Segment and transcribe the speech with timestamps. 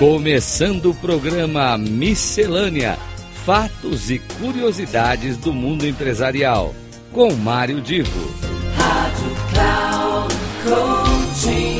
[0.00, 2.98] Começando o programa Miscelânea:
[3.44, 6.74] Fatos e Curiosidades do Mundo Empresarial,
[7.12, 8.34] com Mário Divo.
[8.78, 11.78] Rádio Cloud Coaching.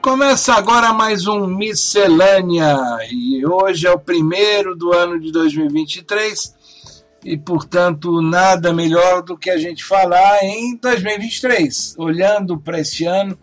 [0.00, 2.78] Começa agora mais um Miscelânea
[3.10, 6.53] e hoje é o primeiro do ano de 2023
[7.24, 13.38] e, portanto, nada melhor do que a gente falar em 2023, olhando para esse ano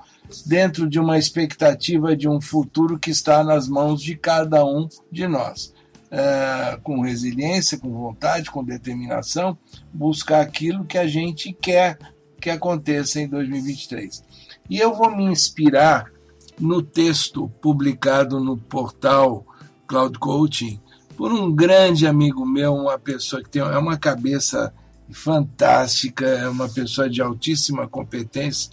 [0.45, 5.27] dentro de uma expectativa de um futuro que está nas mãos de cada um de
[5.27, 5.73] nós.
[6.12, 9.57] É, com resiliência, com vontade, com determinação,
[9.93, 11.98] buscar aquilo que a gente quer
[12.40, 14.21] que aconteça em 2023.
[14.70, 16.12] E eu vou me inspirar
[16.59, 19.45] no texto publicado no portal
[19.88, 20.82] Cloud Coaching
[21.16, 24.74] por um grande amigo meu, uma pessoa que tem é uma cabeça
[25.12, 28.72] fantástica, é uma pessoa de altíssima competência,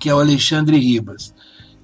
[0.00, 1.34] que é o Alexandre Ribas.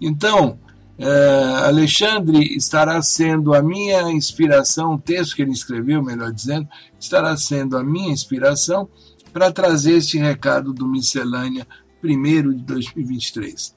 [0.01, 0.59] Então,
[0.99, 7.37] é, Alexandre estará sendo a minha inspiração, o texto que ele escreveu, melhor dizendo, estará
[7.37, 8.89] sendo a minha inspiração
[9.33, 11.67] para trazer este recado do Miscelânea
[12.01, 13.75] primeiro de 2023.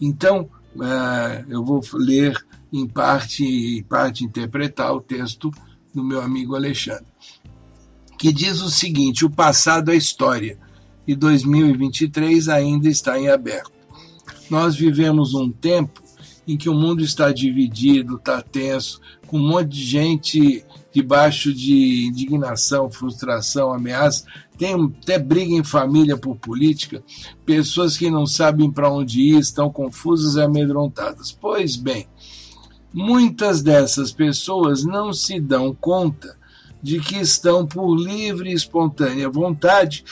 [0.00, 0.48] Então,
[1.48, 2.36] eu vou ler
[2.72, 5.50] em parte, em parte interpretar o texto
[5.94, 7.06] do meu amigo Alexandre,
[8.18, 10.58] que diz o seguinte: o passado é história
[11.06, 13.72] e 2023 ainda está em aberto.
[14.50, 16.02] Nós vivemos um tempo
[16.46, 20.64] em que o mundo está dividido, está tenso, com um monte de gente
[20.96, 24.24] debaixo de indignação, frustração, ameaça.
[24.56, 27.04] Tem até briga em família por política,
[27.44, 31.30] pessoas que não sabem para onde ir, estão confusas e amedrontadas.
[31.38, 32.08] Pois bem,
[32.94, 36.34] muitas dessas pessoas não se dão conta
[36.82, 40.02] de que estão por livre e espontânea vontade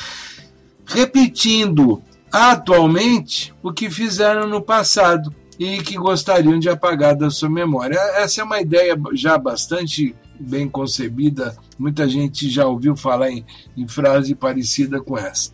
[0.85, 7.99] repetindo atualmente o que fizeram no passado e que gostariam de apagar da sua memória.
[8.17, 13.45] Essa é uma ideia já bastante bem concebida, muita gente já ouviu falar em,
[13.77, 15.51] em frase parecida com essa.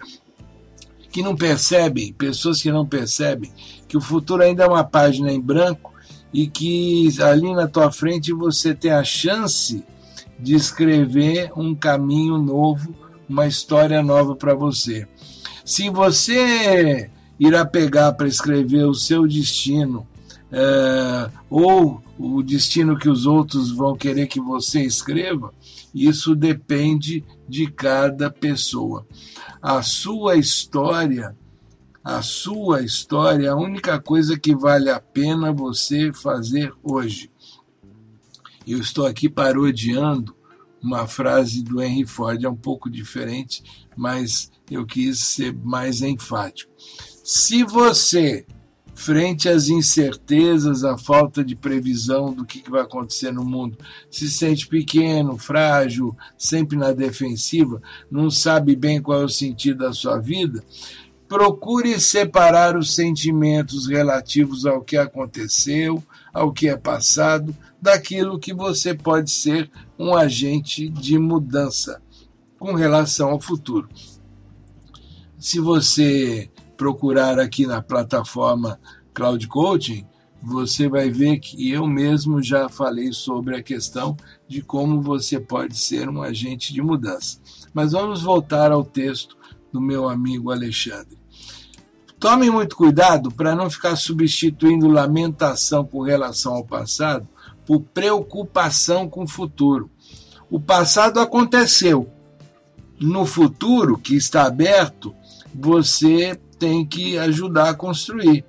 [1.10, 3.52] Que não percebem, pessoas que não percebem
[3.90, 5.92] que o futuro ainda é uma página em branco
[6.32, 9.84] e que ali na tua frente você tem a chance
[10.38, 12.94] de escrever um caminho novo,
[13.28, 15.08] uma história nova para você.
[15.64, 20.06] Se você irá pegar para escrever o seu destino,
[20.52, 25.52] é, ou o destino que os outros vão querer que você escreva,
[25.94, 29.06] isso depende de cada pessoa.
[29.60, 31.36] A sua história,
[32.02, 37.30] a sua história é a única coisa que vale a pena você fazer hoje.
[38.66, 40.34] Eu estou aqui parodiando
[40.82, 43.62] uma frase do Henry Ford, é um pouco diferente,
[43.96, 46.72] mas eu quis ser mais enfático.
[47.22, 48.46] Se você,
[49.00, 53.78] frente às incertezas, à falta de previsão do que vai acontecer no mundo,
[54.10, 59.92] se sente pequeno, frágil, sempre na defensiva, não sabe bem qual é o sentido da
[59.94, 60.62] sua vida,
[61.26, 68.94] procure separar os sentimentos relativos ao que aconteceu, ao que é passado, daquilo que você
[68.94, 72.02] pode ser um agente de mudança
[72.58, 73.88] com relação ao futuro.
[75.38, 76.50] Se você
[76.80, 78.80] procurar aqui na plataforma
[79.12, 80.06] Cloud Coaching,
[80.42, 84.16] você vai ver que eu mesmo já falei sobre a questão
[84.48, 87.38] de como você pode ser um agente de mudança.
[87.74, 89.36] Mas vamos voltar ao texto
[89.70, 91.18] do meu amigo Alexandre.
[92.18, 97.28] Tome muito cuidado para não ficar substituindo lamentação com relação ao passado
[97.66, 99.90] por preocupação com o futuro.
[100.50, 102.10] O passado aconteceu.
[102.98, 105.14] No futuro, que está aberto,
[105.54, 108.44] você tem que ajudar a construir.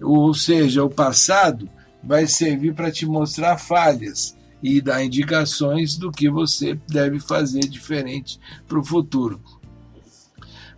[0.00, 1.68] Ou seja, o passado
[2.02, 8.38] vai servir para te mostrar falhas e dar indicações do que você deve fazer diferente
[8.66, 9.40] para o futuro.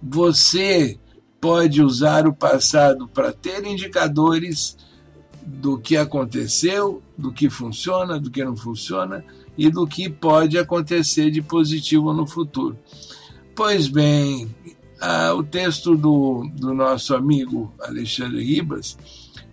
[0.02, 0.98] Você
[1.40, 4.76] pode usar o passado para ter indicadores
[5.44, 9.24] do que aconteceu, do que funciona, do que não funciona
[9.58, 12.78] e do que pode acontecer de positivo no futuro.
[13.54, 14.54] Pois bem,
[15.04, 18.96] ah, o texto do, do nosso amigo Alexandre Ribas,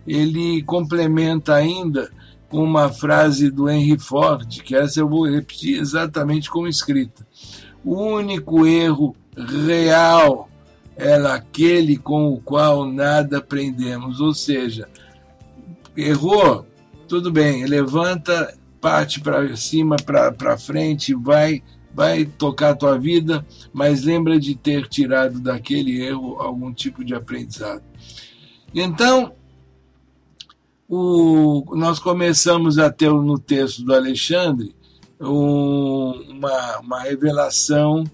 [0.06, 2.08] ele complementa ainda
[2.48, 7.26] com uma frase do Henry Ford, que essa eu vou repetir exatamente como escrita.
[7.84, 10.48] O único erro real
[10.96, 14.88] é aquele com o qual nada aprendemos, ou seja,
[15.96, 16.64] errou,
[17.08, 21.60] tudo bem, levanta, parte para cima, para frente, vai
[21.94, 27.14] vai tocar a tua vida, mas lembra de ter tirado daquele erro algum tipo de
[27.14, 27.82] aprendizado.
[28.74, 29.32] Então,
[30.88, 34.74] o, nós começamos a ter no texto do Alexandre
[35.20, 38.04] um, uma, uma revelação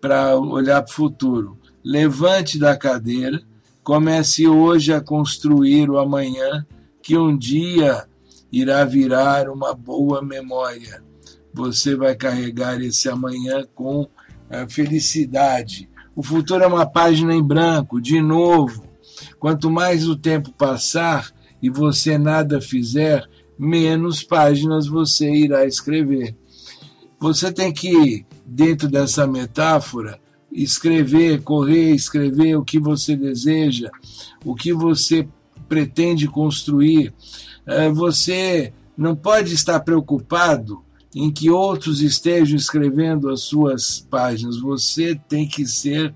[0.00, 1.58] para olhar para o futuro.
[1.84, 3.42] Levante da cadeira,
[3.82, 6.64] comece hoje a construir o amanhã,
[7.02, 8.06] que um dia
[8.50, 11.02] irá virar uma boa memória.
[11.54, 14.08] Você vai carregar esse amanhã com
[14.48, 15.88] eh, felicidade.
[16.14, 18.84] O futuro é uma página em branco, de novo.
[19.38, 21.30] Quanto mais o tempo passar
[21.62, 23.28] e você nada fizer,
[23.58, 26.36] menos páginas você irá escrever.
[27.18, 30.18] Você tem que, dentro dessa metáfora,
[30.50, 33.90] escrever, correr, escrever o que você deseja,
[34.44, 35.28] o que você
[35.68, 37.14] pretende construir.
[37.66, 40.82] Eh, você não pode estar preocupado
[41.14, 44.58] em que outros estejam escrevendo as suas páginas.
[44.58, 46.14] Você tem que ser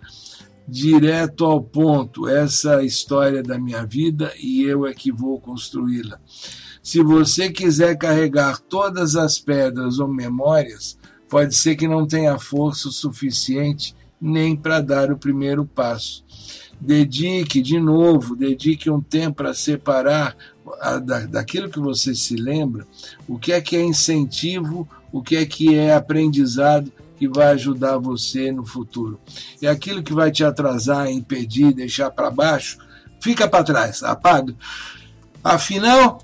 [0.66, 2.28] direto ao ponto.
[2.28, 6.18] Essa história da minha vida e eu é que vou construí-la.
[6.82, 10.96] Se você quiser carregar todas as pedras ou memórias,
[11.28, 16.24] pode ser que não tenha força suficiente nem para dar o primeiro passo.
[16.80, 20.36] Dedique de novo, dedique um tempo para separar
[20.80, 22.86] a, da, daquilo que você se lembra,
[23.26, 27.98] o que é que é incentivo, o que é que é aprendizado que vai ajudar
[27.98, 29.18] você no futuro.
[29.60, 32.78] E aquilo que vai te atrasar, impedir, deixar para baixo,
[33.20, 34.54] fica para trás, apaga.
[35.42, 36.20] Afinal,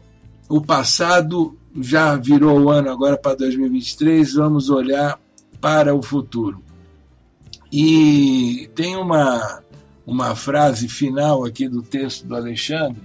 [0.48, 5.18] o passado já virou o ano agora para 2023, vamos olhar
[5.60, 6.62] para o futuro.
[7.72, 9.61] E tem uma,
[10.06, 13.02] uma frase final aqui do texto do Alexandre.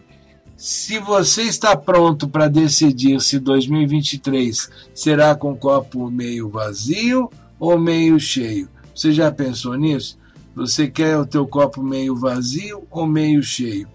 [0.56, 7.30] Se você está pronto para decidir se 2023 será com copo meio vazio
[7.60, 10.18] ou meio cheio, você já pensou nisso?
[10.56, 13.88] Você quer o teu copo meio vazio ou meio cheio?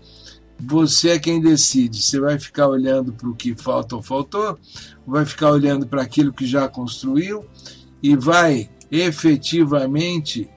[0.61, 2.01] Você é quem decide.
[2.01, 4.57] Você vai ficar olhando para o que falta ou faltou,
[5.05, 7.45] vai ficar olhando para aquilo que já construiu
[8.01, 10.49] e vai efetivamente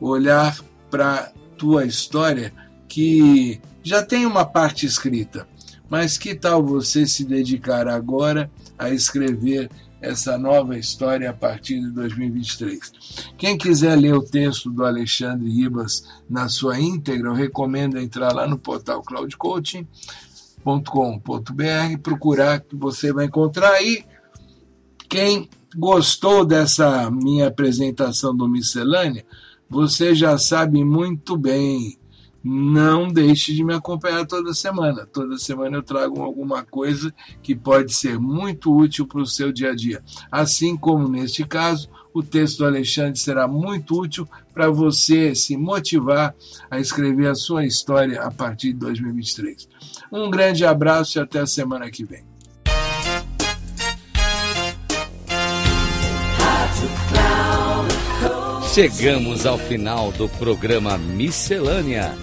[0.00, 0.58] olhar
[0.90, 1.32] para
[1.62, 2.52] tua história
[2.88, 5.46] que já tem uma parte escrita,
[5.88, 9.70] mas que tal você se dedicar agora a escrever
[10.00, 13.30] essa nova história a partir de 2023.
[13.38, 18.44] Quem quiser ler o texto do Alexandre Ribas na sua íntegra, eu recomendo entrar lá
[18.44, 24.04] no portal cloudcoaching.com.br, procurar que você vai encontrar aí.
[25.08, 29.24] Quem gostou dessa minha apresentação do Miscelânea,
[29.72, 31.98] você já sabe muito bem.
[32.44, 35.06] Não deixe de me acompanhar toda semana.
[35.06, 39.70] Toda semana eu trago alguma coisa que pode ser muito útil para o seu dia
[39.70, 40.02] a dia.
[40.30, 46.34] Assim como neste caso, o texto do Alexandre será muito útil para você se motivar
[46.70, 49.68] a escrever a sua história a partir de 2023.
[50.12, 52.31] Um grande abraço e até a semana que vem.
[58.74, 62.16] Chegamos ao final do programa Miscelânea: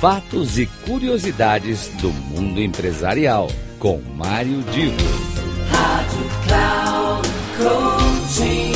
[0.00, 3.50] Fatos e Curiosidades do Mundo Empresarial,
[3.80, 4.96] com Mário Divo.
[5.68, 8.72] Rádio Cloud Coaching.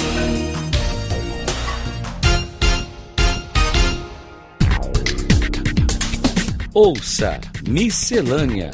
[6.74, 8.72] Ouça Miscelânea: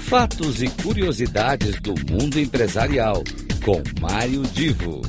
[0.00, 3.22] Fatos e Curiosidades do Mundo Empresarial,
[3.64, 5.00] com Mário Divo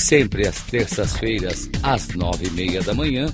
[0.00, 3.26] sempre às terças-feiras, às nove e meia da manhã,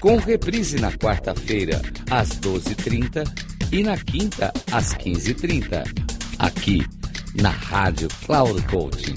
[0.00, 3.24] com reprise na quarta-feira, às doze e trinta
[3.72, 5.82] e na quinta, às quinze e trinta,
[6.38, 6.86] aqui
[7.34, 9.14] na Rádio Cloud Coaching.